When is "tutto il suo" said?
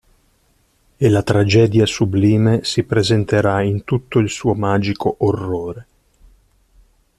3.83-4.55